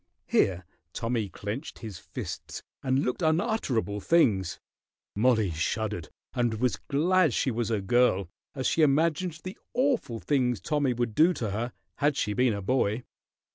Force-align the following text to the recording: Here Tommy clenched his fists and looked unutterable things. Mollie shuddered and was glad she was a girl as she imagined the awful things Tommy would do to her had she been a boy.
Here 0.25 0.65
Tommy 0.93 1.29
clenched 1.29 1.77
his 1.77 1.99
fists 1.99 2.63
and 2.81 3.05
looked 3.05 3.21
unutterable 3.21 3.99
things. 3.99 4.59
Mollie 5.15 5.51
shuddered 5.51 6.09
and 6.33 6.55
was 6.55 6.77
glad 6.87 7.35
she 7.35 7.51
was 7.51 7.69
a 7.69 7.81
girl 7.81 8.27
as 8.55 8.65
she 8.65 8.81
imagined 8.81 9.41
the 9.43 9.59
awful 9.75 10.17
things 10.19 10.59
Tommy 10.59 10.93
would 10.93 11.13
do 11.13 11.33
to 11.33 11.51
her 11.51 11.71
had 11.97 12.17
she 12.17 12.33
been 12.33 12.53
a 12.53 12.63
boy. 12.63 13.03